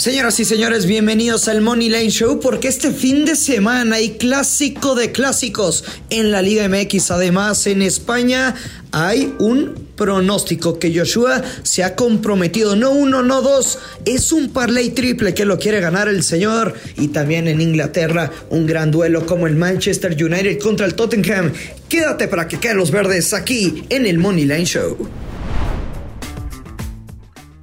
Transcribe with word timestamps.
Señoras 0.00 0.40
y 0.40 0.46
señores, 0.46 0.86
bienvenidos 0.86 1.46
al 1.46 1.60
Money 1.60 1.90
Line 1.90 2.08
Show 2.08 2.40
porque 2.40 2.68
este 2.68 2.90
fin 2.90 3.26
de 3.26 3.36
semana 3.36 3.96
hay 3.96 4.12
clásico 4.12 4.94
de 4.94 5.12
clásicos 5.12 5.84
en 6.08 6.32
la 6.32 6.40
Liga 6.40 6.66
MX. 6.66 7.10
Además, 7.10 7.66
en 7.66 7.82
España 7.82 8.54
hay 8.92 9.34
un 9.40 9.74
pronóstico 9.96 10.78
que 10.78 10.98
Joshua 10.98 11.42
se 11.64 11.84
ha 11.84 11.96
comprometido, 11.96 12.76
no 12.76 12.92
uno, 12.92 13.22
no 13.22 13.42
dos, 13.42 13.78
es 14.06 14.32
un 14.32 14.48
parlay 14.48 14.88
triple 14.88 15.34
que 15.34 15.44
lo 15.44 15.58
quiere 15.58 15.80
ganar 15.80 16.08
el 16.08 16.22
señor. 16.22 16.72
Y 16.96 17.08
también 17.08 17.46
en 17.46 17.60
Inglaterra, 17.60 18.30
un 18.48 18.66
gran 18.66 18.90
duelo 18.90 19.26
como 19.26 19.46
el 19.46 19.56
Manchester 19.56 20.12
United 20.12 20.60
contra 20.60 20.86
el 20.86 20.94
Tottenham. 20.94 21.52
Quédate 21.90 22.26
para 22.26 22.48
que 22.48 22.58
queden 22.58 22.78
los 22.78 22.90
verdes 22.90 23.34
aquí 23.34 23.84
en 23.90 24.06
el 24.06 24.16
Money 24.16 24.46
Line 24.46 24.64
Show. 24.64 24.96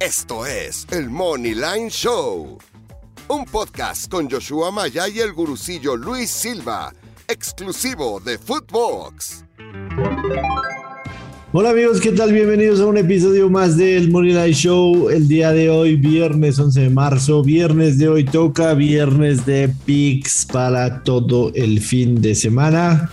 Esto 0.00 0.46
es 0.46 0.86
el 0.92 1.10
Money 1.10 1.54
Line 1.54 1.90
Show, 1.90 2.56
un 3.26 3.44
podcast 3.46 4.08
con 4.08 4.30
Joshua 4.30 4.70
Maya 4.70 5.08
y 5.08 5.18
el 5.18 5.32
gurucillo 5.32 5.96
Luis 5.96 6.30
Silva, 6.30 6.92
exclusivo 7.26 8.20
de 8.20 8.38
Footbox. 8.38 9.44
Hola 11.52 11.70
amigos, 11.70 12.00
¿qué 12.00 12.12
tal? 12.12 12.32
Bienvenidos 12.32 12.78
a 12.78 12.86
un 12.86 12.96
episodio 12.96 13.50
más 13.50 13.76
del 13.76 14.08
Money 14.08 14.34
Line 14.34 14.52
Show. 14.52 15.10
El 15.10 15.26
día 15.26 15.50
de 15.50 15.68
hoy, 15.68 15.96
viernes 15.96 16.60
11 16.60 16.80
de 16.82 16.90
marzo, 16.90 17.42
viernes 17.42 17.98
de 17.98 18.08
hoy 18.08 18.24
toca, 18.24 18.74
viernes 18.74 19.46
de 19.46 19.68
picks 19.84 20.46
para 20.46 21.02
todo 21.02 21.50
el 21.56 21.80
fin 21.80 22.22
de 22.22 22.36
semana 22.36 23.10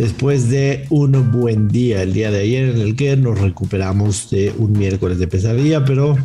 después 0.00 0.48
de 0.48 0.86
un 0.90 1.32
buen 1.32 1.68
día 1.68 2.02
el 2.02 2.12
día 2.12 2.30
de 2.30 2.40
ayer 2.40 2.68
en 2.70 2.80
el 2.80 2.94
que 2.94 3.16
nos 3.16 3.40
recuperamos 3.40 4.30
de 4.30 4.52
un 4.56 4.72
miércoles 4.72 5.18
de 5.18 5.26
pesadilla, 5.26 5.84
pero 5.84 6.16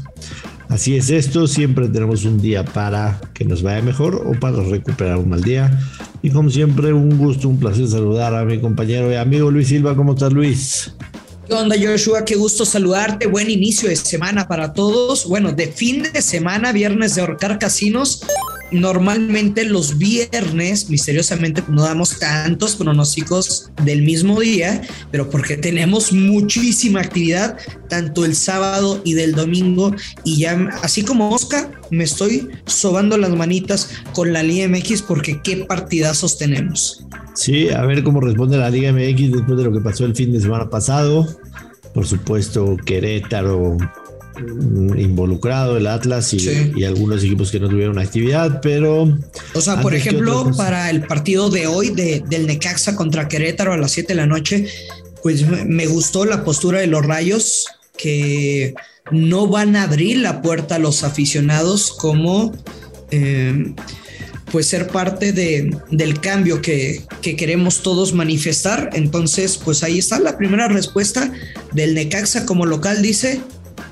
así 0.69 0.95
es 0.95 1.09
esto, 1.09 1.47
siempre 1.47 1.87
tenemos 1.87 2.23
un 2.25 2.39
día 2.39 2.63
para 2.63 3.19
que 3.33 3.45
nos 3.45 3.63
vaya 3.63 3.81
mejor 3.81 4.15
o 4.27 4.39
para 4.39 4.61
recuperar 4.63 5.17
un 5.17 5.29
mal 5.29 5.41
día. 5.41 5.79
Y 6.21 6.29
como 6.29 6.49
siempre, 6.49 6.93
un 6.93 7.17
gusto, 7.17 7.49
un 7.49 7.59
placer 7.59 7.87
saludar 7.87 8.35
a 8.35 8.45
mi 8.45 8.59
compañero 8.59 9.11
y 9.11 9.15
amigo 9.15 9.51
Luis 9.51 9.67
Silva. 9.67 9.95
¿Cómo 9.95 10.13
estás 10.13 10.31
Luis? 10.31 10.93
¿Qué 11.47 11.53
onda? 11.53 11.75
Qué 12.25 12.35
gusto 12.35 12.65
saludarte. 12.65 13.27
Buen 13.27 13.49
inicio 13.49 13.89
de 13.89 13.95
semana 13.97 14.47
para 14.47 14.71
todos. 14.71 15.25
Bueno, 15.25 15.51
de 15.51 15.67
fin 15.67 16.03
de 16.13 16.21
semana, 16.21 16.71
viernes 16.71 17.15
de 17.15 17.21
ahorcar 17.21 17.59
casinos 17.59 18.23
normalmente 18.73 19.63
los 19.65 19.97
viernes, 19.97 20.89
misteriosamente, 20.89 21.63
no 21.69 21.83
damos 21.83 22.19
tantos 22.19 22.75
pronósticos 22.75 23.71
del 23.83 24.01
mismo 24.03 24.39
día, 24.39 24.81
pero 25.11 25.29
porque 25.29 25.57
tenemos 25.57 26.11
muchísima 26.11 27.01
actividad, 27.01 27.57
tanto 27.89 28.25
el 28.25 28.35
sábado 28.35 29.01
y 29.03 29.13
del 29.13 29.33
domingo, 29.33 29.95
y 30.23 30.37
ya, 30.39 30.69
así 30.81 31.03
como 31.03 31.29
Oscar, 31.29 31.71
me 31.89 32.03
estoy 32.03 32.49
sobando 32.65 33.17
las 33.17 33.35
manitas 33.35 33.89
con 34.13 34.33
la 34.33 34.43
Liga 34.43 34.67
MX 34.67 35.03
porque 35.03 35.39
qué 35.43 35.57
partidazos 35.57 36.37
tenemos. 36.37 37.05
Sí, 37.35 37.69
a 37.69 37.85
ver 37.85 38.03
cómo 38.03 38.21
responde 38.21 38.57
la 38.57 38.69
Liga 38.69 38.91
MX 38.91 39.31
después 39.31 39.57
de 39.57 39.63
lo 39.63 39.71
que 39.73 39.81
pasó 39.81 40.05
el 40.05 40.15
fin 40.15 40.31
de 40.31 40.39
semana 40.39 40.69
pasado. 40.69 41.27
Por 41.93 42.07
supuesto, 42.07 42.77
Querétaro 42.85 43.77
involucrado 44.37 45.77
el 45.77 45.87
Atlas 45.87 46.33
y, 46.33 46.83
algunos 46.83 47.23
equipos 47.23 47.51
que 47.51 47.59
no 47.59 47.69
tuvieron 47.69 47.99
actividad, 47.99 48.61
pero... 48.61 49.17
O 49.53 49.61
sea, 49.61 49.81
por 49.81 49.93
ejemplo, 49.93 50.51
para 50.57 50.89
el 50.89 51.03
partido 51.05 51.49
de 51.49 51.67
hoy 51.67 51.89
de, 51.89 52.23
del 52.27 52.47
Necaxa 52.47 52.95
contra 52.95 53.27
Querétaro 53.27 53.73
a 53.73 53.77
las 53.77 53.91
7 53.91 54.13
de 54.13 54.15
la 54.15 54.27
noche, 54.27 54.67
pues 55.21 55.47
me 55.47 55.87
gustó 55.87 56.25
la 56.25 56.43
postura 56.43 56.79
de 56.79 56.87
los 56.87 57.05
Rayos 57.05 57.65
que 57.97 58.73
no 59.11 59.47
van 59.47 59.75
a 59.75 59.83
abrir 59.83 60.17
la 60.17 60.41
puerta 60.41 60.75
a 60.75 60.79
los 60.79 61.03
aficionados 61.03 61.91
como... 61.91 62.53
Eh, 63.11 63.73
pues 64.51 64.67
ser 64.67 64.87
parte 64.87 65.33
de, 65.33 65.75
del 65.89 66.19
cambio 66.19 66.61
que, 66.61 67.01
que, 67.23 67.35
queremos 67.35 67.81
todos 67.81 68.13
manifestar. 68.13 68.91
Entonces, 68.93 69.57
pues 69.57 69.81
ahí 69.81 69.97
está 69.97 70.19
la 70.19 70.37
primera 70.37 70.67
respuesta 70.67 71.33
del 71.71 71.95
Necaxa 71.95 72.45
como 72.45 72.67
local, 72.67 73.01
dice, 73.01 73.41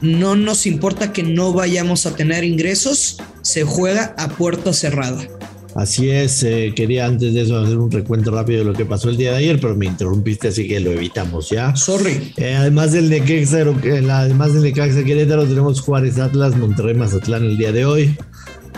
no 0.02 0.36
nos 0.36 0.66
importa 0.66 1.14
que 1.14 1.24
no 1.24 1.54
vayamos 1.54 2.06
a 2.06 2.16
tener 2.16 2.44
ingresos, 2.44 3.18
se 3.42 3.64
juega 3.64 4.16
a 4.18 4.30
puerta 4.30 4.74
cerrada. 4.74 5.28
Así 5.76 6.10
es, 6.10 6.44
eh, 6.44 6.74
quería 6.76 7.06
antes 7.06 7.34
de 7.34 7.42
eso 7.42 7.58
hacer 7.58 7.78
un 7.78 7.90
recuento 7.90 8.30
rápido 8.32 8.60
de 8.60 8.66
lo 8.66 8.74
que 8.74 8.86
pasó 8.86 9.10
el 9.10 9.16
día 9.16 9.32
de 9.32 9.38
ayer, 9.38 9.60
pero 9.60 9.76
me 9.76 9.86
interrumpiste, 9.86 10.50
así 10.50 10.68
que 10.68 10.80
lo 10.82 10.92
evitamos 10.92 11.50
ya. 11.50 11.76
Sorry. 11.76 12.34
Eh, 12.36 12.56
además 12.56 12.92
del 12.92 13.10
Necaxa, 13.10 13.60
además 13.62 14.54
del 14.54 14.64
Necaxa 14.64 15.04
Querétaro, 15.04 15.46
tenemos 15.46 15.80
Juárez 15.80 16.20
Atlas, 16.20 16.58
Monterrey 16.58 16.96
Mazatlán 16.96 17.46
el 17.46 17.58
día 17.58 17.72
de 17.72 17.86
hoy. 17.86 18.18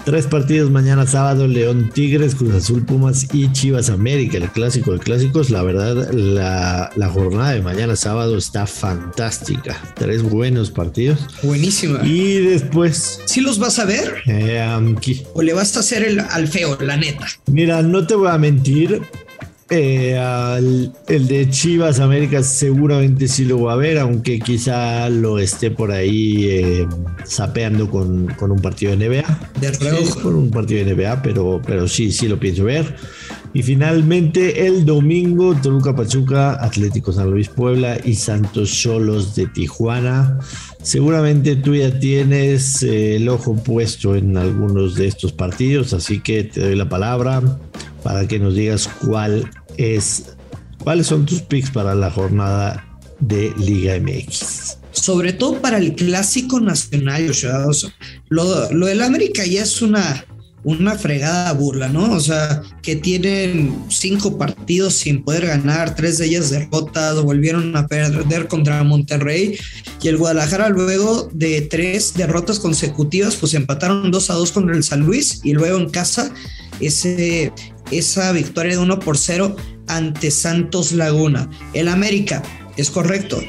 Tres 0.06 0.28
partidos 0.28 0.70
mañana 0.70 1.08
sábado, 1.08 1.48
León 1.48 1.90
Tigres, 1.94 2.36
Cruz 2.36 2.54
Azul 2.56 2.86
Pumas 2.86 3.34
y 3.34 3.50
Chivas 3.54 3.90
América, 3.90 4.38
el 4.38 4.50
clásico 4.50 4.92
de 4.92 5.00
clásicos. 5.00 5.50
La 5.50 5.64
verdad, 5.64 6.12
la, 6.12 7.10
jornada 7.10 7.52
de 7.52 7.62
mañana 7.62 7.96
sábado 7.96 8.38
está 8.38 8.68
fantástica. 8.68 9.80
Tres 9.96 10.22
buenos 10.22 10.72
partidos. 10.72 11.26
Buenísima. 11.42 12.06
Y 12.06 12.40
después... 12.40 13.22
¿Sí 13.26 13.40
los 13.40 13.60
vas 13.60 13.80
a 13.80 13.86
ver? 13.86 14.24
Eh, 14.26 14.62
¿O 15.34 15.42
le 15.42 15.54
vas 15.54 15.78
a 15.78 15.80
hacer 15.80 16.04
el, 16.04 16.20
al 16.20 16.50
feo, 16.50 16.78
la 16.82 16.98
neta? 16.98 17.26
Mira, 17.46 17.82
no 17.82 18.06
te 18.06 18.16
voy 18.16 18.28
a 18.28 18.38
mentir. 18.38 19.02
Eh, 19.70 20.20
el 21.08 21.28
de 21.28 21.50
Chivas 21.50 22.00
América 22.00 22.44
seguramente 22.44 23.28
sí 23.28 23.46
lo 23.46 23.62
va 23.62 23.74
a 23.74 23.76
ver, 23.78 23.98
aunque 23.98 24.40
quizá 24.40 25.10
lo 25.10 25.40
esté 25.40 25.72
por 25.72 25.92
ahí 25.92 26.46
eh, 26.50 26.88
sapeando 27.24 27.90
con, 27.90 28.36
un 28.40 28.62
partido 28.62 28.96
de 28.96 29.10
NBA. 29.10 29.40
De 29.62 30.22
con 30.22 30.36
un 30.36 30.52
partido 30.52 30.86
de 30.86 30.94
NBA, 30.94 31.22
pero, 31.22 31.62
pero 31.66 31.88
sí, 31.88 32.12
sí 32.12 32.28
lo 32.28 32.40
pienso 32.40 32.66
ver. 32.66 32.96
Y 33.54 33.62
finalmente 33.62 34.66
el 34.68 34.84
domingo, 34.84 35.56
Toluca 35.56 35.96
Pachuca, 35.96 36.64
Atlético 36.64 37.14
San 37.14 37.30
Luis 37.30 37.50
Puebla 37.50 37.98
y 38.04 38.16
Santos 38.16 38.72
Cholos 38.72 39.36
de 39.36 39.46
Tijuana. 39.48 40.40
Seguramente 40.82 41.56
tú 41.56 41.76
ya 41.76 41.98
tienes 42.00 42.84
eh, 42.84 43.16
el 43.16 43.30
ojo 43.30 43.56
puesto 43.56 44.16
en 44.16 44.36
algunos 44.38 44.96
de 44.96 45.08
estos 45.08 45.32
partidos, 45.32 45.94
así 45.94 46.20
que 46.20 46.44
te 46.44 46.62
doy 46.62 46.76
la 46.76 46.90
palabra 46.90 47.42
para 48.04 48.28
que 48.28 48.40
nos 48.40 48.56
digas 48.56 48.90
cuál 49.06 49.50
es, 49.78 50.36
cuáles 50.80 51.08
son 51.08 51.26
tus 51.26 51.42
picks 51.42 51.72
para 51.72 51.96
la 51.96 52.12
jornada 52.12 52.86
de 53.20 53.54
Liga 53.58 54.00
MX. 54.00 54.78
Sobre 54.92 55.34
todo 55.34 55.60
para 55.60 55.78
el 55.78 55.96
clásico 55.96 56.60
nacional, 56.60 57.32
lo, 58.30 58.72
lo 58.72 58.86
del 58.86 59.02
América 59.02 59.46
ya 59.46 59.64
es 59.64 59.82
una, 59.82 60.26
una 60.64 60.96
fregada 60.98 61.52
burla, 61.54 61.90
¿no? 61.90 62.14
O 62.14 62.20
sea, 62.20 62.62
que 62.82 62.96
tienen 62.96 63.86
cinco 63.90 64.38
partidos 64.38 64.94
sin 64.94 65.24
poder 65.24 65.48
ganar, 65.48 65.96
tres 65.96 66.18
de 66.18 66.28
ellas 66.28 66.50
derrotas, 66.50 67.22
volvieron 67.22 67.76
a 67.76 67.88
perder 67.88 68.48
contra 68.48 68.84
Monterrey 68.84 69.58
y 70.02 70.08
el 70.08 70.18
Guadalajara 70.18 70.70
luego 70.70 71.30
de 71.34 71.62
tres 71.62 72.14
derrotas 72.16 72.60
consecutivas, 72.60 73.36
pues 73.36 73.54
empataron 73.54 74.12
2 74.12 74.30
a 74.30 74.34
2 74.36 74.52
contra 74.52 74.76
el 74.76 74.84
San 74.84 75.02
Luis 75.02 75.42
y 75.44 75.54
luego 75.54 75.78
en 75.78 75.90
casa 75.90 76.32
ese, 76.80 77.52
esa 77.92 78.32
victoria 78.32 78.74
de 78.74 78.80
1 78.80 79.00
por 79.00 79.18
0 79.18 79.56
ante 79.88 80.32
Santos 80.32 80.92
Laguna. 80.92 81.50
El 81.74 81.88
América, 81.88 82.42
es 82.78 82.90
correcto. 82.90 83.40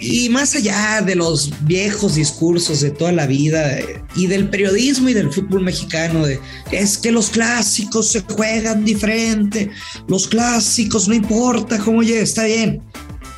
Y 0.00 0.28
más 0.28 0.54
allá 0.54 1.02
de 1.02 1.16
los 1.16 1.52
viejos 1.62 2.14
discursos 2.14 2.80
de 2.80 2.90
toda 2.90 3.10
la 3.10 3.26
vida 3.26 3.78
eh, 3.78 4.00
y 4.14 4.28
del 4.28 4.48
periodismo 4.48 5.08
y 5.08 5.14
del 5.14 5.32
fútbol 5.32 5.62
mexicano, 5.62 6.24
es 6.70 6.98
que 6.98 7.10
los 7.10 7.30
clásicos 7.30 8.12
se 8.12 8.20
juegan 8.20 8.84
diferente, 8.84 9.70
los 10.06 10.28
clásicos 10.28 11.08
no 11.08 11.14
importa 11.14 11.78
cómo 11.78 12.02
llegue, 12.02 12.22
está 12.22 12.44
bien. 12.44 12.80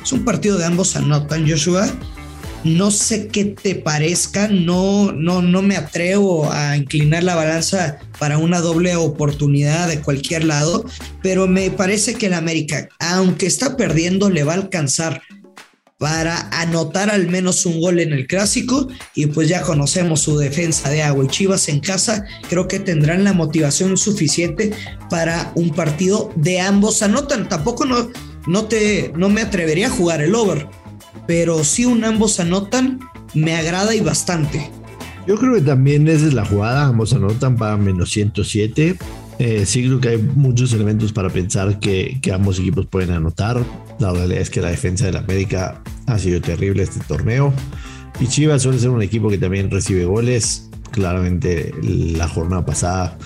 Es 0.03 0.11
un 0.11 0.23
partido 0.23 0.57
de 0.57 0.65
ambos 0.65 0.95
anotan, 0.95 1.49
Joshua, 1.49 1.91
no 2.63 2.91
sé 2.91 3.27
qué 3.27 3.45
te 3.45 3.75
parezca, 3.75 4.47
no, 4.47 5.11
no, 5.11 5.41
no 5.41 5.61
me 5.61 5.75
atrevo 5.75 6.51
a 6.51 6.77
inclinar 6.77 7.23
la 7.23 7.35
balanza 7.35 7.97
para 8.19 8.37
una 8.37 8.59
doble 8.61 8.95
oportunidad 8.95 9.87
de 9.87 10.01
cualquier 10.01 10.43
lado, 10.43 10.85
pero 11.21 11.47
me 11.47 11.71
parece 11.71 12.15
que 12.15 12.27
el 12.27 12.33
América, 12.33 12.89
aunque 12.99 13.47
está 13.47 13.77
perdiendo, 13.77 14.29
le 14.29 14.43
va 14.43 14.53
a 14.53 14.57
alcanzar 14.57 15.21
para 15.97 16.49
anotar 16.49 17.11
al 17.11 17.27
menos 17.27 17.65
un 17.67 17.79
gol 17.79 17.99
en 17.99 18.11
el 18.11 18.25
clásico 18.25 18.87
y 19.13 19.27
pues 19.27 19.47
ya 19.47 19.61
conocemos 19.61 20.21
su 20.21 20.35
defensa 20.35 20.89
de 20.89 21.03
agua 21.03 21.25
y 21.25 21.27
Chivas 21.27 21.69
en 21.69 21.79
casa, 21.79 22.25
creo 22.49 22.67
que 22.67 22.79
tendrán 22.79 23.23
la 23.23 23.33
motivación 23.33 23.95
suficiente 23.97 24.71
para 25.11 25.51
un 25.53 25.69
partido 25.69 26.31
de 26.35 26.59
ambos. 26.59 27.03
Anotan, 27.03 27.47
tampoco 27.47 27.85
no, 27.85 28.09
no, 28.47 28.65
te, 28.65 29.13
no 29.15 29.29
me 29.29 29.41
atrevería 29.41 29.87
a 29.87 29.91
jugar 29.91 30.21
el 30.21 30.33
over 30.33 30.67
pero 31.27 31.63
si 31.63 31.85
un 31.85 32.03
ambos 32.03 32.39
anotan, 32.39 32.99
me 33.33 33.55
agrada 33.55 33.95
y 33.95 34.01
bastante. 34.01 34.69
Yo 35.27 35.35
creo 35.35 35.53
que 35.53 35.61
también 35.61 36.07
esa 36.07 36.25
es 36.25 36.33
la 36.33 36.45
jugada, 36.45 36.85
ambos 36.85 37.13
anotan 37.13 37.55
para 37.55 37.77
menos 37.77 38.09
107. 38.11 38.97
Eh, 39.39 39.65
sí 39.65 39.83
creo 39.85 39.99
que 39.99 40.09
hay 40.09 40.17
muchos 40.17 40.73
elementos 40.73 41.13
para 41.13 41.29
pensar 41.29 41.79
que, 41.79 42.19
que, 42.21 42.31
ambos 42.31 42.59
equipos 42.59 42.85
pueden 42.85 43.11
anotar. 43.11 43.63
La 43.99 44.11
realidad 44.11 44.41
es 44.41 44.49
que 44.49 44.61
la 44.61 44.69
defensa 44.69 45.05
de 45.05 45.13
la 45.13 45.19
América 45.19 45.81
ha 46.05 46.19
sido 46.19 46.41
terrible 46.41 46.83
este 46.83 46.99
torneo. 46.99 47.53
Y 48.19 48.27
Chivas 48.27 48.61
suele 48.61 48.79
ser 48.79 48.89
un 48.89 49.01
equipo 49.01 49.29
que 49.29 49.37
también 49.37 49.71
recibe 49.71 50.05
goles. 50.05 50.69
claramente 50.91 51.73
la 51.81 52.27
jornada 52.27 52.65
pasada 52.65 53.17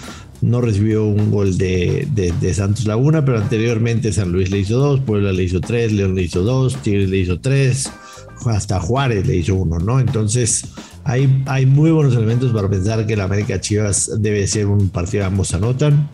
no 0.45 0.61
recibió 0.61 1.05
un 1.05 1.31
gol 1.31 1.57
de, 1.57 2.07
de, 2.13 2.53
Santos 2.53 2.85
Laguna, 2.85 3.25
pero 3.25 3.39
anteriormente 3.39 4.13
San 4.13 4.31
Luis 4.31 4.51
le 4.51 4.59
hizo 4.59 4.77
dos, 4.77 4.99
Puebla 4.99 5.33
le 5.33 5.43
hizo 5.43 5.59
tres, 5.59 5.91
León 5.91 6.13
le 6.13 6.21
hizo 6.21 6.43
dos, 6.43 6.77
Tigres 6.83 7.09
le 7.09 7.17
hizo 7.17 7.39
tres, 7.39 7.91
hasta 8.45 8.79
Juárez 8.79 9.25
le 9.25 9.37
hizo 9.37 9.55
uno, 9.55 9.79
¿no? 9.79 9.99
Entonces 9.99 10.65
hay, 11.03 11.43
hay 11.47 11.65
muy 11.65 11.89
buenos 11.89 12.15
elementos 12.15 12.53
para 12.53 12.69
pensar 12.69 13.07
que 13.07 13.15
la 13.15 13.23
América 13.23 13.59
Chivas 13.59 14.11
debe 14.19 14.45
ser 14.45 14.67
un 14.67 14.89
partido 14.89 15.25
ambos 15.25 15.51
anotan. 15.55 16.09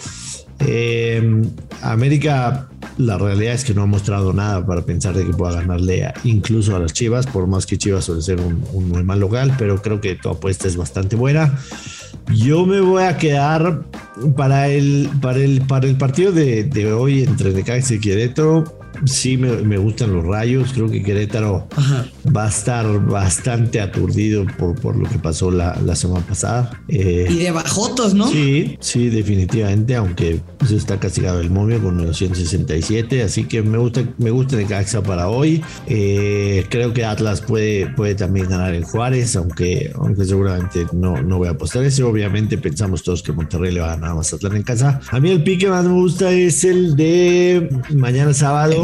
Eh, 0.60 1.44
América, 1.82 2.70
la 2.98 3.18
realidad 3.18 3.54
es 3.54 3.64
que 3.64 3.74
no 3.74 3.84
ha 3.84 3.86
mostrado 3.86 4.34
nada 4.34 4.66
para 4.66 4.82
pensar 4.82 5.16
de 5.16 5.26
que 5.26 5.34
pueda 5.34 5.54
ganarle 5.54 6.14
incluso 6.24 6.76
a 6.76 6.80
las 6.80 6.94
Chivas, 6.94 7.28
por 7.28 7.48
más 7.48 7.66
que 7.66 7.78
Chivas 7.78 8.06
suele 8.06 8.22
ser 8.22 8.40
un, 8.40 8.64
muy 8.90 9.04
mal 9.04 9.20
local, 9.20 9.54
pero 9.58 9.82
creo 9.82 10.02
que 10.02 10.16
tu 10.16 10.30
apuesta 10.30 10.68
es 10.68 10.76
bastante 10.76 11.16
buena. 11.16 11.58
Yo 12.34 12.66
me 12.66 12.82
voy 12.82 13.04
a 13.04 13.18
quedar 13.18 13.82
para 14.36 14.68
el, 14.68 15.10
para 15.22 15.40
el, 15.40 15.62
para 15.62 15.88
el 15.88 15.96
partido 15.96 16.32
de, 16.32 16.64
de 16.64 16.94
hoy 16.94 17.24
entre 17.24 17.52
Necaxa 17.52 17.96
y 17.96 18.00
Querétaro 18.00 18.81
sí 19.06 19.38
me, 19.38 19.78
gustan 19.78 20.14
los 20.14 20.26
rayos. 20.26 20.72
Creo 20.74 20.90
que 20.90 21.04
Querétaro 21.04 21.68
va 22.36 22.46
a 22.46 22.50
estar 22.50 22.86
bastante 23.06 23.82
aturdido 23.82 24.46
por, 24.58 24.80
por 24.80 24.96
lo 24.96 25.08
que 25.10 25.18
pasó 25.20 25.52
la, 25.52 25.96
semana 25.96 26.26
pasada. 26.26 26.82
Eh, 26.88 27.28
y 27.30 27.36
de 27.38 27.52
bajotos, 27.52 28.14
¿no? 28.14 28.28
Sí, 28.28 28.78
sí, 28.80 29.10
definitivamente, 29.10 29.96
aunque 29.96 30.42
se 30.68 30.76
está 30.76 31.00
castigado 31.00 31.40
el 31.40 31.50
momio 31.50 31.82
con 31.82 31.98
967. 31.98 33.24
Así 33.24 33.46
que 33.46 33.62
me 33.62 33.78
gusta, 33.78 34.04
me 34.18 34.32
gusta 34.32 34.60
el 34.60 34.68
Caxa 34.68 35.02
para 35.04 35.30
hoy. 35.30 35.62
Eh, 35.88 36.66
creo 36.70 36.94
que 36.94 37.06
Atlas 37.06 37.42
puede, 37.42 37.88
puede 37.88 38.16
también 38.16 38.50
ganar 38.50 38.74
en 38.74 38.84
Juárez, 38.84 39.36
aunque, 39.36 39.92
aunque 39.96 40.26
seguramente 40.26 40.86
no, 40.94 41.22
no 41.22 41.38
voy 41.38 41.48
a 41.48 41.52
apostar 41.52 41.84
ese. 41.84 42.04
Obviamente 42.04 42.58
pensamos 42.58 43.04
todos 43.04 43.22
que 43.24 43.32
Monterrey 43.32 43.74
le 43.74 43.82
va 43.82 43.88
a 43.88 43.96
ganar 43.96 44.12
a 44.12 44.16
Mazatlán 44.16 44.56
en 44.56 44.64
casa. 44.64 45.00
A 45.10 45.20
mí 45.20 45.32
el 45.32 45.44
pique 45.44 45.70
más 45.70 45.86
me 45.86 45.94
gusta 45.94 46.32
es 46.32 46.64
el 46.64 46.96
de 46.96 47.70
mañana 47.94 48.34
sábado. 48.34 48.81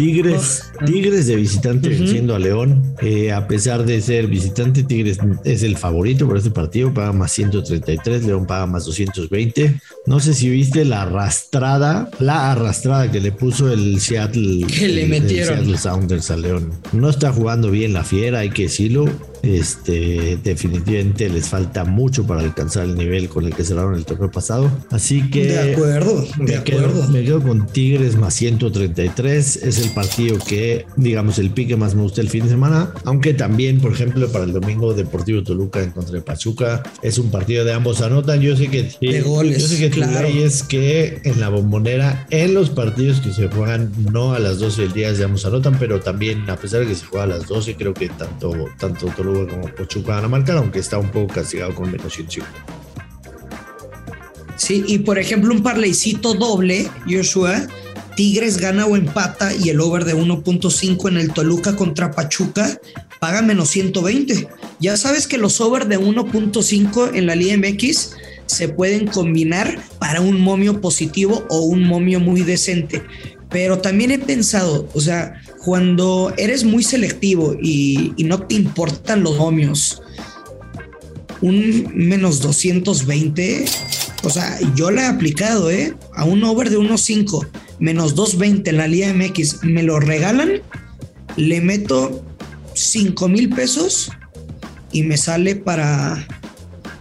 Tigres, 0.00 0.62
Tigres 0.86 1.26
de 1.26 1.36
visitante 1.36 1.90
venciendo 1.90 2.34
a 2.34 2.38
León. 2.38 2.94
Eh, 3.02 3.32
a 3.32 3.46
pesar 3.46 3.84
de 3.84 4.00
ser 4.00 4.28
visitante, 4.28 4.82
Tigres 4.82 5.18
es 5.44 5.62
el 5.62 5.76
favorito 5.76 6.26
por 6.26 6.38
este 6.38 6.50
partido. 6.50 6.94
Paga 6.94 7.12
más 7.12 7.32
133, 7.32 8.24
León 8.24 8.46
paga 8.46 8.64
más 8.64 8.86
220. 8.86 9.78
No 10.06 10.18
sé 10.20 10.32
si 10.32 10.48
viste 10.48 10.86
la 10.86 11.02
arrastrada, 11.02 12.08
la 12.18 12.50
arrastrada 12.50 13.12
que 13.12 13.20
le 13.20 13.32
puso 13.32 13.70
el 13.70 14.00
Seattle. 14.00 14.66
Que 14.66 14.88
le 14.88 15.06
metieron. 15.06 15.56
Seattle 15.56 15.76
Sounders 15.76 16.30
a 16.30 16.36
León. 16.38 16.72
No 16.92 17.10
está 17.10 17.30
jugando 17.30 17.70
bien 17.70 17.92
la 17.92 18.02
fiera, 18.02 18.38
hay 18.38 18.50
que 18.50 18.62
decirlo. 18.62 19.04
Este, 19.42 20.38
definitivamente 20.42 21.28
les 21.28 21.48
falta 21.48 21.84
mucho 21.84 22.26
para 22.26 22.42
alcanzar 22.42 22.84
el 22.84 22.96
nivel 22.96 23.28
con 23.28 23.46
el 23.46 23.54
que 23.54 23.64
cerraron 23.64 23.94
el 23.94 24.04
torneo 24.04 24.30
pasado. 24.30 24.70
Así 24.90 25.30
que. 25.30 25.46
De 25.46 25.72
acuerdo, 25.72 26.24
de 26.38 26.56
acuerdo. 26.56 27.08
me 27.08 27.24
quedo 27.24 27.42
con 27.42 27.66
Tigres 27.66 28.16
más 28.16 28.34
133. 28.34 29.56
Es 29.56 29.78
el 29.78 29.90
partido 29.90 30.38
que, 30.38 30.86
digamos, 30.96 31.38
el 31.38 31.50
pique 31.50 31.76
más 31.76 31.94
me 31.94 32.02
gusta 32.02 32.20
el 32.20 32.28
fin 32.28 32.44
de 32.44 32.50
semana. 32.50 32.92
Aunque 33.04 33.34
también, 33.34 33.80
por 33.80 33.92
ejemplo, 33.92 34.30
para 34.30 34.44
el 34.44 34.52
domingo, 34.52 34.94
Deportivo 34.94 35.42
Toluca 35.42 35.82
en 35.82 35.90
contra 35.90 36.14
de 36.14 36.20
Pachuca 36.20 36.82
es 37.02 37.18
un 37.18 37.30
partido 37.30 37.64
de 37.64 37.72
ambos 37.72 38.02
anotan. 38.02 38.40
Yo 38.40 38.56
sé 38.56 38.68
que. 38.68 38.90
De 39.00 39.22
goles. 39.22 39.60
Yo 39.60 39.68
sé 39.68 39.78
que 39.78 39.90
claro. 39.90 40.28
es 40.28 40.62
que 40.62 41.20
en 41.24 41.40
la 41.40 41.48
bombonera, 41.48 42.26
en 42.30 42.54
los 42.54 42.70
partidos 42.70 43.20
que 43.20 43.32
se 43.32 43.48
juegan 43.48 43.90
no 44.12 44.34
a 44.34 44.38
las 44.38 44.58
12 44.58 44.82
del 44.82 44.92
día, 44.92 45.12
de 45.12 45.24
ambos 45.24 45.44
anotan, 45.44 45.78
pero 45.78 46.00
también, 46.00 46.48
a 46.48 46.56
pesar 46.56 46.80
de 46.80 46.86
que 46.86 46.94
se 46.94 47.06
juega 47.06 47.24
a 47.24 47.28
las 47.28 47.46
12, 47.46 47.76
creo 47.76 47.94
que 47.94 48.08
tanto, 48.08 48.52
tanto 48.78 49.06
Toluca 49.16 49.29
como 49.48 49.74
Pachuca 49.74 50.14
van 50.14 50.24
a 50.24 50.28
marcar, 50.28 50.56
aunque 50.56 50.78
está 50.78 50.98
un 50.98 51.10
poco 51.10 51.34
castigado 51.34 51.74
con 51.74 51.90
menos 51.90 52.18
Sí, 54.56 54.84
y 54.86 54.98
por 54.98 55.18
ejemplo, 55.18 55.54
un 55.54 55.62
parleycito 55.62 56.34
doble, 56.34 56.88
Joshua. 57.08 57.66
Tigres 58.16 58.58
gana 58.58 58.84
o 58.84 58.96
empata 58.96 59.54
y 59.54 59.70
el 59.70 59.80
over 59.80 60.04
de 60.04 60.14
1.5 60.14 61.08
en 61.08 61.16
el 61.16 61.32
Toluca 61.32 61.74
contra 61.76 62.10
Pachuca 62.10 62.78
paga 63.18 63.40
menos 63.40 63.70
120. 63.70 64.48
Ya 64.78 64.96
sabes 64.96 65.26
que 65.26 65.38
los 65.38 65.60
over 65.60 65.86
de 65.86 65.98
1.5 65.98 67.12
en 67.14 67.26
la 67.26 67.34
Liga 67.34 67.56
MX 67.56 68.16
se 68.46 68.68
pueden 68.68 69.06
combinar 69.06 69.78
para 69.98 70.20
un 70.20 70.40
momio 70.40 70.80
positivo 70.80 71.46
o 71.48 71.60
un 71.60 71.84
momio 71.84 72.20
muy 72.20 72.42
decente. 72.42 73.02
Pero 73.48 73.78
también 73.78 74.10
he 74.10 74.18
pensado, 74.18 74.88
o 74.92 75.00
sea, 75.00 75.40
cuando 75.64 76.32
eres 76.38 76.64
muy 76.64 76.82
selectivo 76.82 77.54
y, 77.60 78.14
no 78.24 78.40
te 78.46 78.54
importan 78.54 79.22
los 79.22 79.36
momios, 79.36 80.02
un 81.42 81.90
menos 81.94 82.40
220, 82.40 83.64
o 84.22 84.30
sea, 84.30 84.58
yo 84.74 84.90
le 84.90 85.02
he 85.02 85.06
aplicado, 85.06 85.70
¿eh? 85.70 85.94
A 86.14 86.24
un 86.24 86.44
over 86.44 86.70
de 86.70 86.78
1.5, 86.78 87.46
menos 87.78 88.14
220 88.14 88.70
en 88.70 88.76
la 88.76 88.86
Liga 88.86 89.12
MX, 89.12 89.62
me 89.62 89.82
lo 89.82 90.00
regalan, 90.00 90.62
le 91.36 91.60
meto 91.60 92.24
5 92.74 93.28
mil 93.28 93.50
pesos 93.50 94.10
y 94.92 95.02
me 95.02 95.16
sale 95.16 95.56
para, 95.56 96.26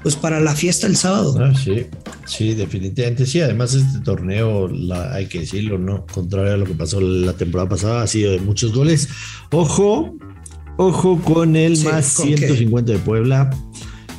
pues 0.04 0.16
para 0.16 0.40
la 0.40 0.56
fiesta 0.56 0.88
el 0.88 0.98
sábado. 0.98 1.38
Ah, 1.40 1.54
sí. 1.56 1.86
Sí, 2.30 2.54
definitivamente 2.54 3.26
sí. 3.26 3.42
Además, 3.42 3.74
este 3.74 4.00
torneo, 4.02 4.70
hay 5.12 5.26
que 5.26 5.40
decirlo, 5.40 5.80
¿no? 5.80 6.06
Contrario 6.06 6.54
a 6.54 6.58
lo 6.58 6.66
que 6.66 6.76
pasó 6.76 7.02
la 7.02 7.34
temporada 7.34 7.68
pasada, 7.68 8.04
ha 8.04 8.08
sido 8.08 8.32
de 8.32 8.40
muchos 8.40 8.72
goles. 8.72 9.10
Ojo, 9.52 10.16
ojo 10.78 11.20
con 11.24 11.56
el 11.56 11.84
más 11.84 12.06
150 12.06 12.92
de 12.92 13.00
Puebla. 13.00 13.50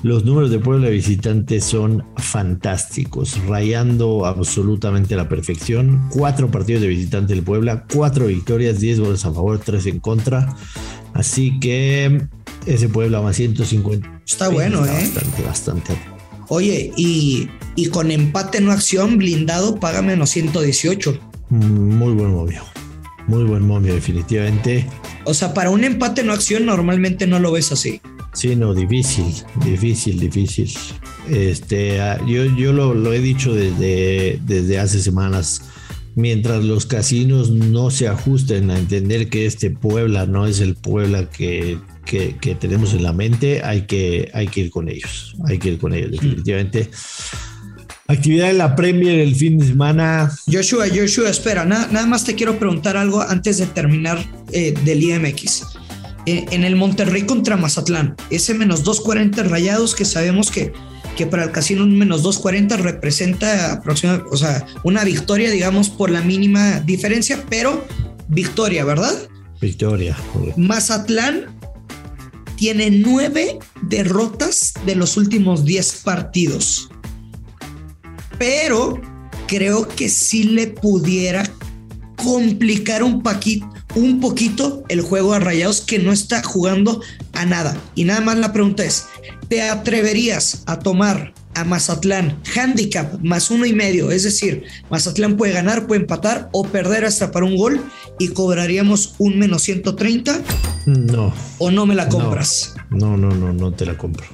Los 0.03 0.25
números 0.25 0.51
de 0.51 0.59
Puebla 0.59 0.89
visitantes 0.89 1.63
son 1.63 2.05
fantásticos, 2.17 3.39
rayando 3.47 4.27
absolutamente 4.27 5.15
la 5.15 5.29
perfección. 5.29 6.09
Cuatro 6.11 6.51
partidos 6.51 6.83
de 6.83 6.89
visitante 6.89 7.35
del 7.35 7.45
Puebla, 7.45 7.85
cuatro 7.93 8.27
victorias, 8.27 8.81
10 8.81 9.01
goles 9.01 9.25
a 9.25 9.33
favor, 9.33 9.59
tres 9.59 9.87
en 9.87 10.01
contra. 10.01 10.57
Así 11.13 11.61
que 11.61 12.27
ese 12.67 12.89
Puebla 12.89 13.21
más 13.21 13.37
150. 13.37 14.23
Está 14.27 14.49
bueno, 14.49 14.85
¿eh? 14.85 14.89
Bastante, 14.89 15.43
bastante. 15.43 16.10
Oye, 16.51 16.93
y 16.97 17.49
y 17.81 17.87
con 17.87 18.11
empate 18.11 18.61
no 18.61 18.73
acción 18.73 19.17
blindado 19.17 19.81
paga 19.81 20.03
menos 20.03 20.31
118. 20.31 21.19
Muy 21.49 22.13
buen 22.13 22.33
momio. 22.33 22.63
Muy 23.27 23.45
buen 23.45 23.67
momio, 23.67 23.95
definitivamente. 23.95 24.87
O 25.25 25.35
sea, 25.35 25.55
para 25.55 25.71
un 25.71 25.85
empate 25.85 26.23
no 26.23 26.33
acción 26.33 26.67
normalmente 26.67 27.27
no 27.27 27.39
lo 27.39 27.53
ves 27.53 27.73
así. 27.73 28.01
Sí, 28.35 28.55
no, 28.55 28.75
difícil, 28.75 29.33
difícil, 29.65 30.21
difícil. 30.21 30.71
Este, 31.29 32.01
ah, 32.01 32.21
yo, 32.27 32.45
yo 32.57 32.73
lo, 32.73 33.13
he 33.13 33.21
dicho 33.21 33.55
desde, 33.55 34.39
desde 34.45 34.79
hace 34.79 35.01
semanas. 35.01 35.63
Mientras 36.17 36.65
los 36.65 36.87
casinos 36.87 37.51
no 37.51 37.91
se 37.91 38.09
ajusten 38.09 38.71
a 38.71 38.79
entender 38.79 39.29
que 39.29 39.47
este 39.47 39.71
Puebla 39.71 40.27
no 40.27 40.47
es 40.47 40.61
el 40.61 40.75
Puebla 40.75 41.31
que, 42.11 42.37
que, 42.41 42.57
tenemos 42.57 42.93
en 42.93 43.05
la 43.05 43.13
mente, 43.13 43.63
hay 43.63 43.83
que, 43.83 44.33
hay 44.35 44.49
que 44.49 44.63
ir 44.63 44.71
con 44.71 44.89
ellos. 44.89 45.37
Hay 45.47 45.61
que 45.61 45.69
ir 45.69 45.79
con 45.79 45.95
ellos, 45.95 46.11
definitivamente. 46.11 46.91
Actividad 48.09 48.51
en 48.51 48.59
la 48.59 48.75
Premier 48.75 49.21
el 49.21 49.37
fin 49.37 49.59
de 49.59 49.67
semana. 49.67 50.29
Joshua, 50.51 50.87
Joshua, 50.93 51.31
espera, 51.31 51.65
nada, 51.65 52.07
más 52.07 52.25
te 52.25 52.35
quiero 52.35 52.59
preguntar 52.59 52.97
algo 52.97 53.23
antes 53.23 53.59
de 53.59 53.67
terminar 53.67 54.19
eh, 54.51 54.75
del 54.85 55.05
IMX. 55.05 55.67
Eh, 56.27 56.47
en 56.51 56.65
el 56.65 56.75
Monterrey 56.75 57.23
contra 57.23 57.57
Mazatlán, 57.57 58.17
ese 58.29 58.55
menos 58.55 58.83
240 58.83 59.45
rayados 59.45 59.95
que 59.95 60.05
sabemos 60.05 60.51
que, 60.51 60.73
que 61.17 61.27
para 61.27 61.45
el 61.45 61.53
casino 61.53 61.85
un 61.85 61.97
menos 61.97 62.25
240 62.25 62.77
representa 62.79 63.75
aproximadamente, 63.75 64.35
o 64.35 64.37
sea, 64.37 64.67
una 64.83 65.05
victoria, 65.05 65.49
digamos, 65.49 65.89
por 65.91 66.11
la 66.11 66.23
mínima 66.23 66.81
diferencia, 66.81 67.45
pero 67.49 67.87
victoria, 68.27 68.85
¿verdad? 68.85 69.15
Victoria. 69.61 70.17
Mazatlán 70.57 71.60
tiene 72.61 72.91
nueve 72.91 73.59
derrotas 73.81 74.75
de 74.85 74.95
los 74.95 75.17
últimos 75.17 75.65
10 75.65 76.03
partidos 76.05 76.91
pero 78.41 79.01
creo 79.47 79.89
que 79.89 80.09
sí 80.09 80.45
le 80.45 80.67
pudiera 80.67 81.43
complicar 82.17 83.03
un, 83.03 83.23
un 83.95 84.21
poquito 84.21 84.83
el 84.89 85.01
juego 85.01 85.35
a 85.35 85.39
Rayados 85.39 85.81
que 85.81 85.99
no 85.99 86.11
está 86.11 86.43
jugando 86.43 87.03
a 87.35 87.45
nada. 87.45 87.77
Y 87.95 88.05
nada 88.05 88.23
más 88.23 88.39
la 88.39 88.55
pregunta 88.55 88.83
es, 88.83 89.05
¿te 89.49 89.63
atreverías 89.63 90.63
a 90.67 90.79
tomar 90.79 91.35
a 91.61 91.65
Mazatlán 91.65 92.39
handicap 92.55 93.21
más 93.23 93.51
uno 93.51 93.67
y 93.67 93.73
medio? 93.73 94.11
Es 94.11 94.25
decir, 94.25 94.65
Mazatlán 94.91 95.37
puede 95.37 95.53
ganar, 95.53 95.87
puede 95.87 96.03
empatar 96.03 96.49
o 96.53 96.65
perder 96.65 97.05
hasta 97.05 97.31
para 97.31 97.47
un 97.47 97.57
gol 97.57 97.81
y 98.19 98.29
cobraríamos 98.29 99.15
un 99.19 99.39
menos 99.39 99.63
130. 99.63 100.41
No. 100.87 101.33
¿O 101.59 101.71
no 101.71 101.87
me 101.87 101.95
la 101.95 102.09
compras? 102.09 102.75
No, 102.91 103.17
no, 103.17 103.31
no, 103.31 103.53
no, 103.53 103.73
te 103.73 103.87
la 103.87 103.97
compro. 103.97 104.27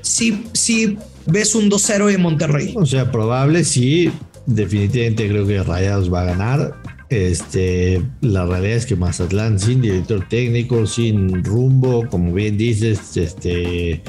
Sí, 0.00 0.46
sí 0.52 0.98
ves 1.26 1.54
un 1.54 1.70
2-0 1.70 2.12
en 2.12 2.22
Monterrey. 2.22 2.74
O 2.76 2.86
sea, 2.86 3.10
probable, 3.10 3.64
sí. 3.64 4.10
Definitivamente 4.46 5.28
creo 5.28 5.46
que 5.46 5.62
Rayados 5.62 6.12
va 6.12 6.22
a 6.22 6.24
ganar. 6.24 6.74
Este, 7.10 8.00
la 8.20 8.46
realidad 8.46 8.76
es 8.76 8.86
que 8.86 8.94
Mazatlán 8.94 9.58
sin 9.58 9.82
director 9.82 10.28
técnico, 10.28 10.86
sin 10.86 11.42
rumbo, 11.42 12.06
como 12.08 12.32
bien 12.32 12.56
dices, 12.56 13.16
este, 13.16 14.00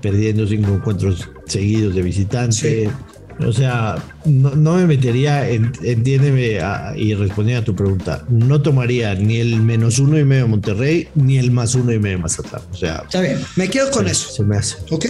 perdiendo 0.00 0.46
cinco 0.46 0.70
encuentros 0.72 1.28
seguidos 1.44 1.94
de 1.94 2.00
visitante. 2.02 2.90
O 3.40 3.52
sea, 3.52 3.96
no, 4.24 4.74
me 4.74 4.86
metería, 4.86 5.48
entiéndeme 5.48 6.58
y 6.96 7.14
respondiendo 7.14 7.62
a 7.62 7.64
tu 7.64 7.74
pregunta, 7.74 8.24
no 8.28 8.62
tomaría 8.62 9.14
ni 9.14 9.36
el 9.36 9.60
menos 9.60 9.98
uno 9.98 10.18
y 10.18 10.24
medio 10.24 10.44
de 10.44 10.48
Monterrey, 10.48 11.08
ni 11.14 11.36
el 11.38 11.50
más 11.50 11.74
uno 11.74 11.92
y 11.92 11.98
medio 11.98 12.16
de 12.16 12.22
Mazatlán. 12.22 12.62
O 12.72 12.76
sea, 12.76 13.02
está 13.04 13.20
bien, 13.20 13.38
me 13.56 13.68
quedo 13.68 13.90
con 13.90 14.08
eso. 14.08 14.30
Se 14.30 14.42
me 14.42 14.56
hace. 14.56 14.76
Ok 14.90 15.06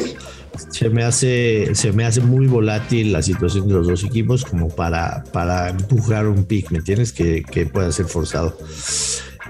se 0.71 0.89
me 0.91 1.05
hace, 1.05 1.75
se 1.75 1.93
me 1.93 2.05
hace 2.05 2.21
muy 2.21 2.47
volátil 2.47 3.13
la 3.13 3.23
situación 3.23 3.69
de 3.69 3.75
los 3.75 3.87
dos 3.87 4.05
equipos 4.05 4.45
como 4.45 4.69
para, 4.69 5.25
para 5.33 5.71
empujar 5.71 6.27
un 6.27 6.45
pick, 6.45 6.71
¿me 6.71 6.79
entiendes? 6.79 7.13
Que, 7.13 7.43
que 7.43 7.67
pueda 7.67 7.93
ser 7.93 8.07
forzado. 8.07 8.57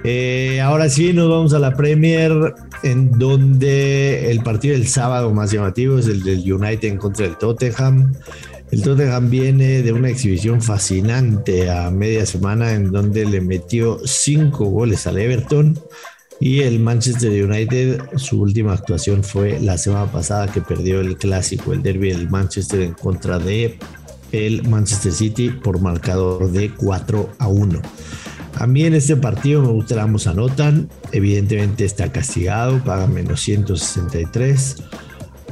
Eh, 0.04 0.60
ahora 0.60 0.88
sí, 0.88 1.12
nos 1.12 1.28
vamos 1.28 1.54
a 1.54 1.58
la 1.58 1.74
Premier, 1.74 2.54
en 2.82 3.10
donde 3.12 4.30
el 4.30 4.40
partido 4.42 4.74
del 4.74 4.86
sábado 4.86 5.32
más 5.32 5.50
llamativo 5.50 5.98
es 5.98 6.06
el 6.06 6.22
del 6.22 6.52
United 6.52 6.88
en 6.88 6.98
contra 6.98 7.26
del 7.26 7.36
Tottenham. 7.38 8.12
El 8.70 8.82
Tottenham 8.82 9.30
viene 9.30 9.82
de 9.82 9.92
una 9.92 10.08
exhibición 10.08 10.60
fascinante 10.60 11.70
a 11.70 11.90
media 11.90 12.26
semana 12.26 12.72
en 12.72 12.90
donde 12.90 13.24
le 13.24 13.40
metió 13.40 14.00
cinco 14.04 14.66
goles 14.66 15.06
al 15.06 15.18
Everton 15.18 15.78
y 16.40 16.60
el 16.60 16.80
Manchester 16.80 17.44
United, 17.44 18.02
su 18.16 18.42
última 18.42 18.74
actuación 18.74 19.24
fue 19.24 19.58
la 19.60 19.78
semana 19.78 20.10
pasada 20.10 20.48
que 20.52 20.60
perdió 20.60 21.00
el 21.00 21.16
clásico, 21.16 21.72
el 21.72 21.82
derby 21.82 22.10
del 22.10 22.28
Manchester 22.28 22.82
en 22.82 22.92
contra 22.92 23.38
de 23.38 23.78
el 24.32 24.68
Manchester 24.68 25.12
City 25.12 25.48
por 25.50 25.80
marcador 25.80 26.50
de 26.50 26.70
4 26.74 27.30
a 27.38 27.48
1. 27.48 27.80
A 28.58 28.66
mí 28.66 28.84
en 28.84 28.94
este 28.94 29.16
partido 29.16 29.62
me 29.62 29.68
gusta 29.68 30.02
ambos 30.02 30.26
anotan. 30.26 30.88
Evidentemente 31.12 31.84
está 31.84 32.10
castigado, 32.10 32.82
paga 32.82 33.06
menos 33.06 33.40
163. 33.42 34.76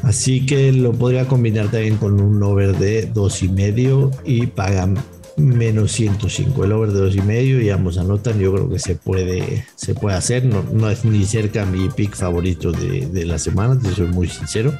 Así 0.04 0.44
que 0.44 0.72
lo 0.72 0.92
podría 0.92 1.26
combinar 1.26 1.70
también 1.70 1.96
con 1.96 2.20
un 2.20 2.42
over 2.42 2.76
de 2.76 3.06
dos 3.06 3.42
y 3.42 3.48
medio 3.48 4.10
y 4.24 4.46
pagan 4.46 4.98
menos 5.36 5.92
105, 5.92 6.64
el 6.64 6.72
over 6.72 6.92
de 6.92 7.00
dos 7.00 7.16
y 7.16 7.20
medio 7.20 7.60
y 7.60 7.70
ambos 7.70 7.98
anotan, 7.98 8.38
yo 8.38 8.52
creo 8.52 8.70
que 8.70 8.78
se 8.78 8.94
puede, 8.94 9.66
se 9.74 9.94
puede 9.94 10.16
hacer, 10.16 10.44
no, 10.44 10.62
no 10.72 10.90
es 10.90 11.04
ni 11.04 11.24
cerca 11.24 11.64
mi 11.64 11.88
pick 11.88 12.14
favorito 12.14 12.70
de, 12.70 13.06
de 13.06 13.24
la 13.24 13.38
semana, 13.38 13.78
te 13.78 13.90
soy 13.92 14.06
muy 14.06 14.28
sincero, 14.28 14.72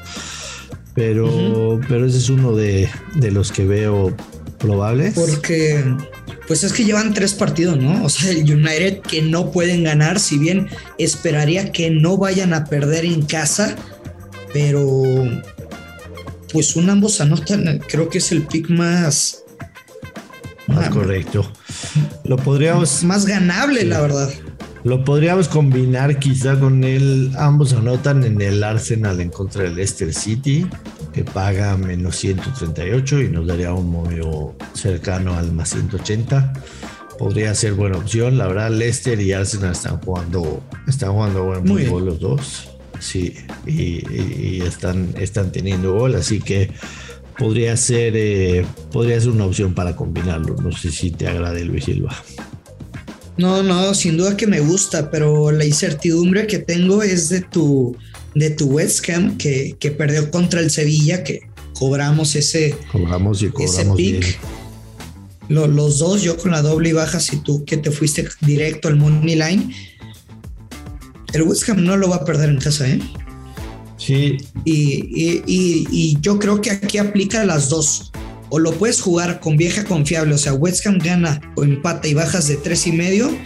pero, 0.94 1.80
pero 1.88 2.06
ese 2.06 2.18
es 2.18 2.28
uno 2.28 2.54
de, 2.54 2.88
de 3.16 3.30
los 3.32 3.50
que 3.50 3.64
veo 3.64 4.14
probables. 4.58 5.14
Porque 5.14 5.82
pues 6.46 6.62
es 6.62 6.72
que 6.72 6.84
llevan 6.84 7.14
tres 7.14 7.34
partidos, 7.34 7.78
¿no? 7.78 8.04
O 8.04 8.08
sea, 8.08 8.30
el 8.30 8.42
United 8.42 9.00
que 9.00 9.22
no 9.22 9.50
pueden 9.50 9.84
ganar, 9.84 10.20
si 10.20 10.38
bien 10.38 10.68
esperaría 10.98 11.72
que 11.72 11.90
no 11.90 12.16
vayan 12.16 12.54
a 12.54 12.64
perder 12.66 13.04
en 13.04 13.22
casa, 13.22 13.76
pero 14.54 15.02
pues 16.50 16.74
un 16.76 16.88
ambos 16.88 17.20
anotan, 17.20 17.82
creo 17.86 18.08
que 18.08 18.18
es 18.18 18.32
el 18.32 18.46
pick 18.46 18.70
más 18.70 19.44
más 20.66 20.88
correcto. 20.88 21.50
Lo 22.24 22.36
podríamos. 22.36 23.04
Más 23.04 23.26
ganable, 23.26 23.84
la 23.84 24.00
verdad. 24.00 24.30
Lo 24.82 25.04
podríamos 25.04 25.48
combinar 25.48 26.18
quizá 26.18 26.58
con 26.58 26.84
él. 26.84 27.32
Ambos 27.38 27.72
anotan 27.72 28.24
en 28.24 28.40
el 28.40 28.62
Arsenal 28.62 29.20
en 29.20 29.30
contra 29.30 29.62
del 29.62 29.76
Leicester 29.76 30.12
City, 30.12 30.66
que 31.12 31.24
paga 31.24 31.76
menos 31.76 32.16
138 32.16 33.22
y 33.22 33.28
nos 33.28 33.46
daría 33.46 33.72
un 33.72 33.90
móvil 33.90 34.22
cercano 34.74 35.34
al 35.34 35.52
más 35.52 35.70
180. 35.70 36.52
Podría 37.18 37.54
ser 37.54 37.74
buena 37.74 37.96
opción. 37.96 38.36
La 38.36 38.46
verdad, 38.46 38.70
Leicester 38.70 39.20
y 39.20 39.32
Arsenal 39.32 39.72
están 39.72 40.00
jugando, 40.00 40.62
están 40.86 41.12
jugando 41.12 41.44
buen 41.44 41.64
Muy 41.64 41.84
fútbol 41.84 42.06
los 42.06 42.20
dos. 42.20 42.73
Sí, 43.04 43.34
y, 43.66 44.62
están, 44.62 45.14
están 45.20 45.52
teniendo 45.52 45.92
gol, 45.92 46.14
así 46.14 46.40
que 46.40 46.70
podría 47.38 47.76
ser, 47.76 48.14
eh, 48.16 48.64
podría 48.92 49.20
ser 49.20 49.28
una 49.28 49.44
opción 49.44 49.74
para 49.74 49.94
combinarlo. 49.94 50.56
No 50.56 50.72
sé 50.72 50.90
si 50.90 51.10
te 51.10 51.28
agrade 51.28 51.66
Luis 51.66 51.84
Silva. 51.84 52.16
No, 53.36 53.62
no, 53.62 53.92
sin 53.92 54.16
duda 54.16 54.38
que 54.38 54.46
me 54.46 54.60
gusta, 54.60 55.10
pero 55.10 55.50
la 55.50 55.66
incertidumbre 55.66 56.46
que 56.46 56.60
tengo 56.60 57.02
es 57.02 57.28
de 57.28 57.42
tu, 57.42 57.94
de 58.34 58.50
tu 58.50 58.68
West 58.68 59.06
Ham 59.10 59.36
que, 59.36 59.76
que 59.78 59.90
perdió 59.90 60.30
contra 60.30 60.60
el 60.60 60.70
Sevilla, 60.70 61.22
que 61.22 61.42
cobramos 61.74 62.34
ese, 62.36 62.74
cobramos 62.90 63.42
y 63.42 63.48
cobramos 63.48 63.96
pick. 63.98 64.40
los 65.48 65.98
dos, 65.98 66.22
yo 66.22 66.38
con 66.38 66.52
la 66.52 66.62
doble 66.62 66.88
y 66.88 66.92
bajas 66.92 67.30
y 67.34 67.36
tú 67.36 67.66
que 67.66 67.76
te 67.76 67.90
fuiste 67.90 68.26
directo 68.40 68.88
al 68.88 68.96
money 68.96 69.34
line. 69.34 69.74
El 71.34 71.42
West 71.42 71.68
Ham 71.68 71.84
no 71.84 71.96
lo 71.96 72.08
va 72.08 72.16
a 72.16 72.24
perder 72.24 72.48
en 72.48 72.58
casa, 72.58 72.88
¿eh? 72.88 73.00
Sí. 73.96 74.36
Y, 74.64 76.16
yo 76.20 76.38
creo 76.38 76.60
que 76.60 76.70
aquí 76.70 76.98
aplica 76.98 77.44
las 77.44 77.68
dos. 77.68 78.12
O 78.50 78.60
lo 78.60 78.72
puedes 78.72 79.00
jugar 79.00 79.40
con 79.40 79.56
vieja 79.56 79.84
confiable, 79.84 80.34
o 80.34 80.38
sea, 80.38 80.54
West 80.54 80.86
Ham 80.86 80.98
gana 80.98 81.40
o 81.56 81.64
empata 81.64 82.06
y 82.06 82.14
bajas 82.14 82.46
de 82.46 82.56
tres 82.56 82.86
y 82.86 82.92
medio, 82.92 83.36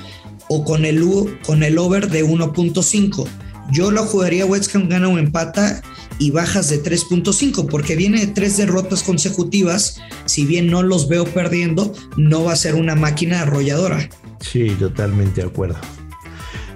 o 0.49 0.65
con 0.65 0.85
el, 0.85 1.03
con 1.47 1.63
el 1.63 1.79
over 1.79 2.11
de 2.11 2.25
1.5. 2.25 3.27
Yo 3.73 3.91
lo 3.91 4.05
jugaría 4.05 4.45
West 4.45 4.75
Ham 4.75 4.89
gana 4.89 5.09
o 5.09 5.17
empata 5.17 5.83
y 6.19 6.31
bajas 6.31 6.69
de 6.69 6.83
3.5, 6.83 7.69
porque 7.71 7.97
viene 7.97 8.21
de 8.21 8.27
tres 8.27 8.59
derrotas 8.59 9.03
consecutivas. 9.03 9.99
Si 10.27 10.45
bien 10.45 10.67
no 10.69 10.83
los 10.83 11.09
veo 11.09 11.25
perdiendo, 11.25 11.95
no 12.19 12.45
va 12.45 12.53
a 12.53 12.57
ser 12.57 12.75
una 12.75 12.95
máquina 12.95 13.43
arrolladora. 13.43 14.11
Sí, 14.41 14.69
totalmente 14.79 15.41
de 15.41 15.47
acuerdo. 15.47 15.79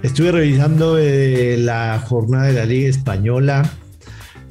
Estuve 0.02 0.32
revisando 0.32 0.98
eh, 0.98 1.56
la 1.58 2.00
jornada 2.04 2.46
de 2.46 2.52
la 2.54 2.64
Liga 2.64 2.88
Española. 2.88 3.70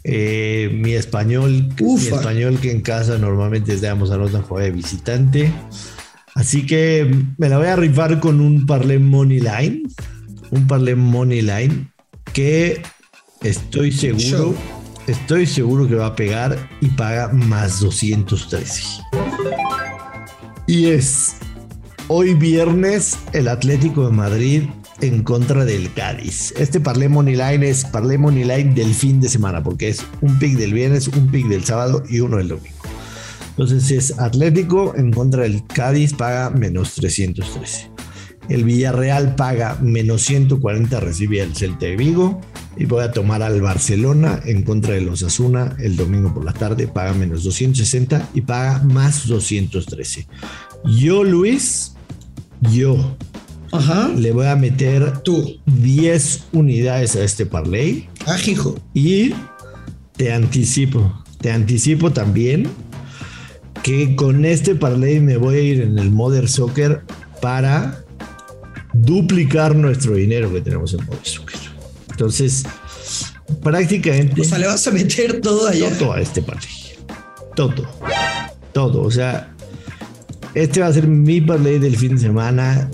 Eh, 0.04 0.70
mi 0.74 0.94
español, 0.94 1.68
mi 1.80 1.96
español 1.96 2.58
que 2.60 2.72
en 2.72 2.82
casa 2.82 3.18
normalmente 3.18 3.74
es 3.74 3.82
de 3.82 3.90
ambos 3.90 4.12
anotan 4.12 4.44
juega 4.44 4.66
de 4.66 4.72
visitante. 4.72 5.52
Así 6.36 6.66
que 6.66 7.26
me 7.38 7.50
la 7.50 7.58
voy 7.58 7.68
a 7.68 7.76
rifar 7.76 8.22
con 8.22 8.40
un 8.40 8.66
parlé 8.66 8.98
money 8.98 9.42
line. 9.42 9.84
Un 10.52 10.68
parlé 10.68 10.96
money 10.96 11.42
line 11.42 11.92
que 12.32 12.82
estoy 13.42 13.92
seguro, 13.92 14.56
estoy 15.08 15.46
seguro 15.46 15.86
que 15.86 15.96
va 15.96 16.08
a 16.08 16.16
pegar 16.16 16.58
y 16.80 16.88
paga 16.88 17.28
más 17.28 17.82
213. 17.82 18.84
Y 20.66 20.88
es 20.88 21.36
hoy 22.08 22.36
viernes 22.36 23.18
el 23.34 23.50
Atlético 23.50 24.06
de 24.06 24.12
Madrid 24.14 24.64
en 25.02 25.24
contra 25.24 25.66
del 25.66 25.94
Cádiz. 25.94 26.54
Este 26.58 26.80
Parlé 26.80 27.10
Money 27.10 27.36
Line 27.36 27.70
es 27.70 27.86
Parlé 27.86 28.18
Money 28.18 28.44
Line 28.44 28.74
del 28.74 28.94
fin 28.94 29.20
de 29.20 29.30
semana, 29.30 29.64
porque 29.64 29.90
es 29.90 30.06
un 30.22 30.38
pick 30.40 30.58
del 30.58 30.74
viernes, 30.74 31.08
un 31.08 31.28
pick 31.28 31.48
del 31.48 31.64
sábado 31.64 32.04
y 32.10 32.20
uno 32.20 32.38
del 32.38 32.50
domingo. 32.50 32.78
Entonces 33.50 33.92
es 33.92 34.20
Atlético 34.20 34.96
en 34.96 35.12
contra 35.12 35.44
del 35.44 35.66
Cádiz, 35.68 36.14
paga 36.14 36.50
menos 36.50 36.96
313. 36.96 37.92
El 38.50 38.64
Villarreal 38.64 39.36
paga 39.36 39.78
menos 39.82 40.24
140, 40.24 41.00
recibe 41.00 41.42
al 41.42 41.56
Celta 41.56 41.86
de 41.86 41.96
Vigo. 41.96 42.42
Y 42.78 42.86
voy 42.86 43.04
a 43.04 43.12
tomar 43.12 43.44
al 43.44 43.62
Barcelona 43.62 44.42
en 44.46 44.64
contra 44.64 44.94
de 44.94 45.02
los 45.02 45.24
Asuna 45.24 45.76
el 45.80 45.98
domingo 45.98 46.34
por 46.34 46.46
la 46.46 46.54
tarde, 46.54 46.88
paga 46.88 47.14
menos 47.14 47.44
260 47.44 48.30
y 48.34 48.42
paga 48.42 48.82
más 48.84 49.28
213. 49.28 50.26
Yo, 50.86 51.24
Luis, 51.26 51.94
yo 52.62 53.18
le 54.18 54.32
voy 54.32 54.48
a 54.48 54.56
meter 54.56 55.20
tú 55.24 55.60
10 55.66 56.48
unidades 56.54 57.16
a 57.16 57.24
este 57.24 57.46
parlay. 57.46 58.10
Ah, 58.26 58.38
hijo. 58.46 58.78
Y 58.94 59.34
te 60.18 60.34
anticipo, 60.34 61.24
te 61.40 61.52
anticipo 61.52 62.12
también 62.12 62.68
que 63.84 64.16
con 64.16 64.46
este 64.46 64.76
parlay 64.76 65.20
me 65.20 65.38
voy 65.38 65.56
a 65.56 65.62
ir 65.62 65.82
en 65.82 65.98
el 65.98 66.12
Mother 66.12 66.48
Soccer 66.48 67.02
para 67.42 68.04
duplicar 68.94 69.76
nuestro 69.76 70.16
dinero 70.16 70.52
que 70.52 70.62
tenemos 70.62 70.94
en 70.94 71.06
Mother 71.06 71.26
Soccer. 71.26 71.60
Entonces, 72.10 72.64
prácticamente. 73.64 74.42
O 74.42 74.44
sea, 74.44 74.58
le 74.58 74.68
vas 74.68 74.86
a 74.86 74.92
meter 74.92 75.42
todo 75.42 75.68
allá. 75.68 75.90
Todo 75.98 76.14
a 76.14 76.22
este 76.22 76.42
parlay. 76.42 76.70
Todo. 77.56 77.88
Todo. 78.74 79.02
O 79.02 79.12
sea, 79.12 79.51
este 80.54 80.82
va 80.82 80.88
a 80.88 80.94
ser 80.94 81.08
mi 81.08 81.40
parlay 81.40 81.80
del 81.80 81.96
fin 81.98 82.16
de 82.16 82.22
semana. 82.22 82.90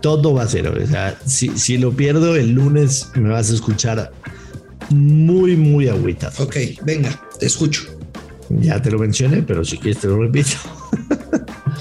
Todo 0.00 0.34
va 0.34 0.44
a 0.44 0.48
ser. 0.48 0.68
O 0.68 0.86
sea, 0.86 1.18
si, 1.26 1.78
lo 1.78 1.92
pierdo 1.92 2.36
el 2.36 2.52
lunes, 2.52 3.08
me 3.14 3.28
vas 3.28 3.50
a 3.50 3.54
escuchar 3.54 4.12
muy, 4.90 5.56
muy 5.56 5.88
agüitado. 5.88 6.44
Ok, 6.44 6.56
venga, 6.84 7.20
te 7.38 7.46
escucho. 7.46 7.84
Ya 8.48 8.80
te 8.80 8.90
lo 8.90 8.98
mencioné, 8.98 9.42
pero 9.42 9.64
si 9.64 9.78
quieres 9.78 10.00
te 10.00 10.08
lo 10.08 10.20
repito. 10.20 10.56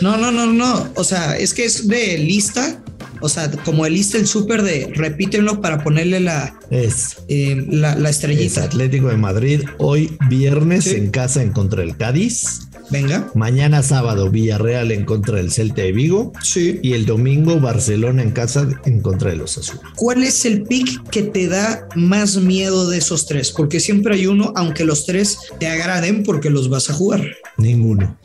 no, 0.02 0.18
no, 0.18 0.32
no, 0.32 0.48
no. 0.48 0.90
O 0.96 1.04
sea, 1.04 1.38
es 1.38 1.54
que 1.54 1.66
es 1.66 1.88
de 1.88 2.18
lista. 2.18 2.82
O 3.24 3.30
sea, 3.30 3.52
como 3.52 3.86
el 3.86 3.94
lista 3.94 4.18
el 4.18 4.26
súper 4.26 4.64
de 4.64 4.92
repítenlo 4.96 5.62
para 5.62 5.84
ponerle 5.84 6.20
la, 6.20 6.56
es, 6.72 7.18
eh, 7.28 7.66
la, 7.70 8.10
estrellita. 8.10 8.64
Atlético 8.64 9.10
de 9.10 9.18
Madrid 9.18 9.62
hoy 9.78 10.18
viernes 10.28 10.88
en 10.88 11.12
casa 11.12 11.44
en 11.44 11.52
contra 11.52 11.82
del 11.82 11.96
Cádiz 11.96 12.71
Venga. 12.92 13.32
Mañana 13.34 13.82
sábado, 13.84 14.30
Villarreal 14.30 14.92
en 14.92 15.06
contra 15.06 15.38
del 15.38 15.52
Celta 15.52 15.82
de 15.82 15.94
Vigo. 15.94 16.34
Sí. 16.44 16.80
Y 16.84 16.94
el 16.94 17.06
domingo, 17.06 17.60
Barcelona 17.60 18.22
en 18.22 18.32
casa 18.32 18.68
en 18.86 19.02
contra 19.02 19.30
de 19.30 19.38
los 19.38 19.58
Azul. 19.58 19.80
¿Cuál 19.96 20.24
es 20.24 20.46
el 20.46 20.64
pick 20.64 21.10
que 21.10 21.24
te 21.24 21.48
da 21.48 21.88
más 21.96 22.36
miedo 22.38 22.90
de 22.90 22.98
esos 22.98 23.26
tres? 23.26 23.52
Porque 23.52 23.80
siempre 23.80 24.16
hay 24.16 24.28
uno, 24.28 24.52
aunque 24.56 24.84
los 24.84 25.06
tres 25.06 25.38
te 25.60 25.68
agraden 25.68 26.24
porque 26.24 26.50
los 26.50 26.70
vas 26.70 26.90
a 26.90 26.94
jugar. 26.94 27.22
Ninguno. 27.58 28.18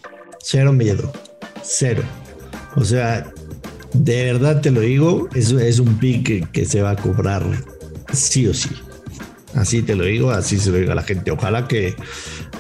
Cero 0.43 0.73
miedo. 0.73 1.13
Cero. 1.63 2.03
O 2.75 2.85
sea, 2.85 3.33
de 3.93 4.25
verdad 4.33 4.61
te 4.61 4.73
lo 4.73 4.81
digo, 4.81 5.29
es, 5.35 5.53
es 5.53 5.79
un 5.79 5.99
pick 5.99 6.27
que, 6.27 6.49
que 6.53 6.67
se 6.67 6.83
va 6.83 6.91
a 6.91 6.97
cobrar 6.97 7.45
sí 8.13 8.47
o 8.49 8.55
sí. 8.55 8.71
Así 9.55 9.81
te 9.83 9.95
lo 9.95 10.05
digo, 10.05 10.31
así 10.33 10.59
se 10.59 10.71
lo 10.71 10.77
digo 10.77 10.93
a 10.93 10.95
la 10.95 11.03
gente. 11.03 11.31
Ojalá 11.31 11.67
que, 11.67 11.95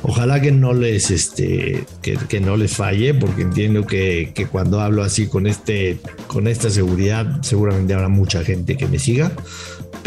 ojalá 0.02 0.40
que 0.40 0.52
no 0.52 0.72
les, 0.72 1.10
este, 1.10 1.84
que, 2.02 2.40
no 2.40 2.56
les 2.56 2.76
falle, 2.76 3.14
porque 3.14 3.42
entiendo 3.42 3.86
que, 3.86 4.32
que, 4.34 4.46
cuando 4.46 4.80
hablo 4.80 5.02
así 5.02 5.26
con 5.26 5.46
este, 5.46 5.98
con 6.26 6.48
esta 6.48 6.70
seguridad, 6.70 7.42
seguramente 7.42 7.94
habrá 7.94 8.08
mucha 8.08 8.44
gente 8.44 8.76
que 8.76 8.86
me 8.86 8.98
siga. 8.98 9.32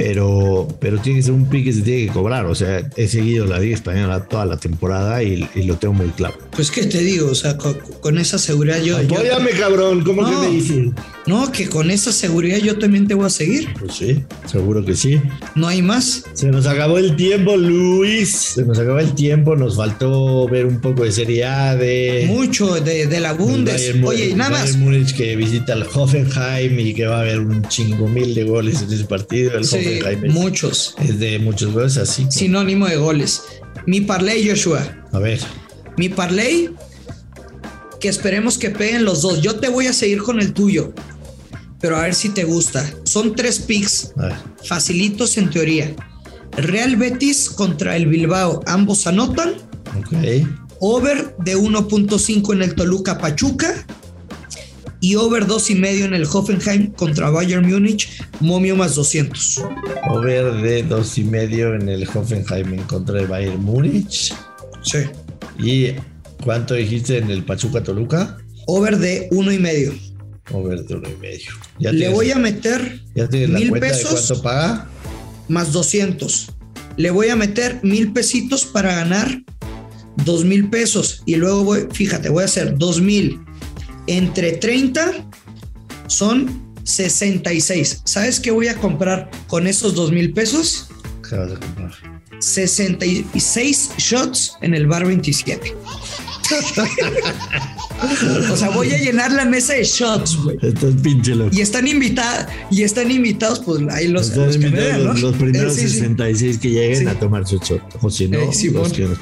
Pero, 0.04 0.68
pero 0.80 0.98
tiene 1.00 1.20
que 1.20 1.24
ser 1.24 1.34
un 1.34 1.46
pick 1.50 1.66
que 1.66 1.74
se 1.74 1.82
tiene 1.82 2.08
que 2.08 2.14
cobrar. 2.14 2.46
O 2.46 2.56
sea, 2.56 2.90
he 2.96 3.08
seguido 3.08 3.46
la 3.46 3.60
Liga 3.60 3.76
Española 3.76 4.26
toda 4.26 4.46
la 4.46 4.58
temporada 4.58 5.22
y, 5.24 5.48
y 5.56 5.64
lo 5.64 5.78
tengo 5.78 5.94
muy 5.94 6.08
claro. 6.10 6.36
Pues 6.52 6.72
que 6.72 6.86
te 6.86 7.00
digo, 7.00 7.30
o 7.30 7.36
sea, 7.36 7.58
con, 7.58 7.78
con 8.02 8.18
esa 8.18 8.38
seguridad 8.38 8.82
yo. 8.82 8.98
Apóyame, 8.98 9.52
yo, 9.52 9.60
cabrón, 9.60 10.04
¿cómo 10.04 10.22
no, 10.22 10.30
que 10.30 10.48
me 10.48 10.54
dices? 10.56 10.88
No, 11.26 11.52
que 11.52 11.68
con 11.70 11.92
esa 11.92 12.12
seguridad 12.12 12.58
yo 12.58 12.80
también 12.80 13.08
te 13.08 13.14
voy 13.14 13.26
a 13.26 13.30
seguir. 13.30 13.70
Pues 13.80 13.94
sí, 13.94 14.24
seguro 14.46 14.84
que 14.84 14.96
sí. 14.96 15.22
No 15.56 15.68
hay 15.68 15.82
más. 15.82 16.24
Se 16.34 16.48
nos 16.48 16.66
acabó 16.66 16.98
el 16.98 17.16
tiempo, 17.16 17.56
Luis. 17.56 18.36
Se 18.56 18.66
nos 18.66 18.80
acabó 18.80 19.00
el 19.00 19.14
tiempo. 19.14 19.56
Nos 19.56 19.76
faltó 19.76 20.48
ver 20.48 20.66
un 20.66 20.82
poco 20.82 21.04
de 21.04 21.12
Serie 21.12 21.46
A, 21.46 21.76
de. 21.76 22.26
Mucho, 22.28 22.80
de, 22.80 23.06
de 23.08 23.20
la 23.20 23.34
Bundes. 23.34 23.96
Oye, 24.04 24.30
y 24.30 24.34
nada 24.34 24.52
más. 24.52 24.78
Múnich 24.78 25.16
que 25.16 25.36
visita 25.36 25.74
al 25.74 25.86
Hoffenheim 25.94 26.80
y 26.80 26.94
que 26.94 27.06
va 27.06 27.18
a 27.18 27.22
haber 27.22 27.40
un 27.40 27.62
chingo 27.68 28.08
mil 28.08 28.34
de 28.34 28.44
goles 28.44 28.82
en 28.82 28.92
ese 28.92 29.06
partido. 29.06 29.58
El 29.58 29.66
sí, 29.66 29.78
Muchos. 30.30 30.96
Es 31.00 31.20
de 31.20 31.40
muchos 31.40 31.74
goles, 31.74 31.98
así. 31.98 32.28
Sinónimo 32.30 32.88
de 32.88 32.98
goles. 32.98 33.44
Mi 33.86 34.02
parlay, 34.02 34.48
Joshua. 34.48 35.06
A 35.12 35.20
ver. 35.20 35.40
Mi 35.98 36.10
parlay, 36.10 36.72
que 38.00 38.10
esperemos 38.10 38.58
que 38.58 38.70
peguen 38.70 39.06
los 39.06 39.22
dos. 39.22 39.42
Yo 39.42 39.56
te 39.56 39.70
voy 39.70 39.88
a 39.88 39.94
seguir 39.94 40.22
con 40.24 40.40
el 40.40 40.54
tuyo 40.54 40.94
pero 41.80 41.98
a 41.98 42.02
ver 42.02 42.16
si 42.16 42.30
te 42.30 42.44
gusta. 42.44 42.86
Son 43.04 43.36
tres 43.36 43.60
picks 43.60 44.14
facilitos 44.64 45.38
en 45.38 45.50
teoría. 45.50 45.96
Real 46.58 46.96
Betis 46.96 47.50
contra 47.50 47.96
el 47.96 48.08
Bilbao, 48.08 48.62
ambos 48.66 49.08
anotan. 49.08 49.54
Ok. 49.98 50.48
Over 50.82 51.36
de 51.40 51.58
1.5 51.58 52.54
en 52.54 52.62
el 52.62 52.76
Toluca 52.76 53.18
Pachuca. 53.18 53.86
Y 55.02 55.16
over 55.16 55.48
2 55.48 55.70
y 55.70 55.76
medio 55.76 56.06
en 56.06 56.14
el 56.14 56.26
Hoffenheim 56.26 56.92
contra 56.92 57.30
Bayern 57.30 57.70
Múnich, 57.70 58.22
momio 58.42 58.76
más 58.76 58.96
200. 58.96 59.62
Over 60.10 60.62
de 60.62 60.84
2 60.84 61.18
y 61.20 61.24
medio 61.24 61.74
en 61.74 61.88
el 61.88 62.08
Hoffenheim 62.08 62.74
en 62.74 62.84
contra 62.84 63.20
de 63.20 63.26
Bayern 63.26 63.64
Múnich. 63.64 64.34
Sí. 64.84 65.00
¿Y 65.58 65.94
cuánto 66.44 66.74
dijiste 66.74 67.18
en 67.18 67.30
el 67.30 67.44
Pachuca 67.46 67.82
Toluca? 67.82 68.38
Over 68.68 68.98
de 68.98 69.28
1 69.32 69.52
y 69.54 69.60
medio. 69.60 69.94
Over 70.52 70.84
de 70.84 70.96
1 70.96 71.10
y 71.10 71.22
medio. 71.22 71.52
¿Ya 71.80 71.92
Le 71.92 72.00
tienes, 72.00 72.16
voy 72.16 72.32
a 72.32 72.38
meter 72.38 73.02
¿Ya 73.16 73.28
tienes 73.30 73.50
mil 73.50 73.72
la 73.72 73.80
pesos 73.80 74.28
de 74.28 74.36
cuánto 74.36 74.44
paga? 74.44 74.90
más 75.48 75.72
200. 75.72 76.52
Le 76.98 77.12
voy 77.12 77.30
a 77.30 77.36
meter 77.36 77.80
mil 77.84 78.12
pesitos 78.12 78.66
para 78.66 78.94
ganar 78.96 79.44
dos 80.26 80.44
mil 80.44 80.70
pesos. 80.70 81.24
Y 81.26 81.36
luego 81.36 81.64
voy, 81.64 81.88
fíjate, 81.92 82.30
voy 82.30 82.44
a 82.44 82.46
hacer 82.46 82.78
dos 82.78 83.00
mil 83.02 83.40
entre 84.18 84.54
30 84.54 85.12
son 86.08 86.74
66. 86.84 88.02
¿Sabes 88.06 88.40
qué 88.40 88.52
voy 88.52 88.68
a 88.68 88.76
comprar 88.76 89.30
con 89.48 89.68
esos 89.68 89.94
dos 89.94 90.12
mil 90.12 90.34
pesos? 90.34 90.90
¿Qué 91.28 91.36
vas 91.36 91.52
a 91.52 91.60
comprar? 91.60 91.92
66 92.40 93.92
shots 93.98 94.58
en 94.62 94.74
el 94.74 94.88
bar 94.88 95.06
27. 95.06 95.76
O 98.52 98.58
sea, 98.58 98.70
voy 98.70 98.92
a 98.92 98.98
llenar 98.98 99.32
la 99.32 99.46
mesa 99.46 99.74
de 99.74 99.84
shots, 99.84 100.38
güey. 100.38 100.58
Estás 100.62 100.94
pinche 101.04 101.36
loco. 101.36 101.50
Y 101.54 101.62
están 101.62 101.88
invitados, 101.88 102.46
y 102.72 102.84
están 102.84 103.12
invitados, 103.12 103.60
pues 103.60 103.82
ahí 103.92 104.08
los, 104.08 104.36
los 104.36 104.56
los, 105.22 105.36
primeros 105.36 105.78
Eh, 105.78 105.82
sí, 105.82 105.90
sí. 105.90 106.00
66 106.00 106.58
que 106.60 106.70
lleguen 106.70 107.00
Sí. 107.00 107.08
a 107.08 107.20
tomar 107.20 107.46
su 107.48 107.58
shot. 107.60 107.82
O 108.02 108.10
si 108.10 108.28
no, 108.28 108.40
Eh, 108.40 108.50
los 108.72 108.94
que 108.94 109.06
nos 109.06 109.20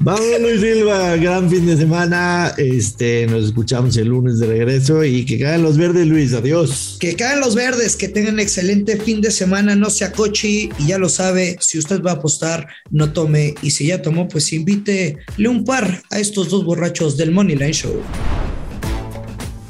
Vamos, 0.00 0.22
Luis 0.40 0.60
Silva, 0.60 1.16
gran 1.16 1.48
fin 1.48 1.66
de 1.66 1.76
semana. 1.76 2.52
Este, 2.56 3.26
nos 3.26 3.44
escuchamos 3.46 3.96
el 3.96 4.08
lunes 4.08 4.38
de 4.38 4.46
regreso 4.46 5.04
y 5.04 5.24
que 5.24 5.38
caigan 5.38 5.62
los 5.62 5.76
verdes, 5.76 6.06
Luis. 6.06 6.32
Adiós. 6.32 6.96
que 7.00 7.14
caen 7.16 7.40
los 7.40 7.54
verdes, 7.54 7.96
que 7.96 8.08
tengan 8.08 8.40
excelente 8.40 8.96
fin 8.96 9.20
de 9.20 9.30
semana, 9.30 9.76
no 9.76 9.90
sea 9.90 10.12
cochi 10.12 10.70
y 10.78 10.86
ya 10.88 10.98
lo 10.98 11.08
sabe, 11.08 11.56
si 11.60 11.78
usted 11.78 12.02
va 12.02 12.12
a 12.12 12.14
apostar, 12.14 12.66
no 12.90 13.12
tome 13.12 13.54
y 13.62 13.70
si 13.70 13.86
ya 13.86 14.02
tomó, 14.02 14.26
pues 14.28 14.52
invítele 14.52 15.48
un 15.48 15.64
par 15.64 16.02
a 16.10 16.18
estos 16.34 16.48
dos 16.48 16.64
borrachos 16.64 17.16
del 17.16 17.30
Money 17.30 17.54
Line 17.54 17.72
Show. 17.72 18.02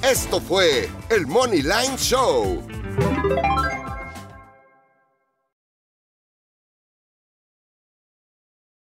Esto 0.03 0.41
fue 0.41 0.89
el 1.11 1.27
Money 1.27 1.61
Line 1.61 1.99
Show. 1.99 2.63